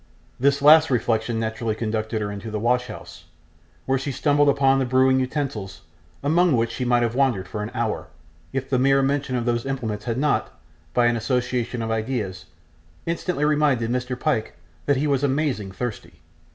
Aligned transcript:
This 0.39 0.63
last 0.63 0.89
reflection 0.89 1.39
naturally 1.39 1.75
conducted 1.75 2.21
her 2.23 2.31
into 2.31 2.49
the 2.49 2.59
wash 2.59 2.87
house, 2.87 3.25
where 3.85 3.99
she 3.99 4.11
stumbled 4.11 4.49
upon 4.49 4.79
the 4.79 4.85
brewing 4.85 5.19
utensils, 5.19 5.81
among 6.23 6.55
which 6.57 6.71
she 6.71 6.83
might 6.83 7.03
have 7.03 7.13
wandered 7.13 7.47
for 7.47 7.61
an 7.61 7.69
hour, 7.75 8.07
if 8.51 8.67
the 8.67 8.79
mere 8.79 9.03
mention 9.03 9.35
of 9.35 9.45
those 9.45 9.63
implements 9.63 10.05
had 10.05 10.17
not, 10.17 10.59
by 10.95 11.05
an 11.05 11.17
association 11.17 11.83
of 11.83 11.91
ideas, 11.91 12.45
instantly 13.05 13.45
reminded 13.45 13.91
Mr. 13.91 14.19
Pyke 14.19 14.55
that 14.87 14.97
he 14.97 15.05
was 15.05 15.23
'amazing 15.23 15.71
thirsty. 15.71 16.13